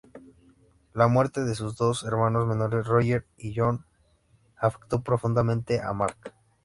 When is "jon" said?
3.55-3.85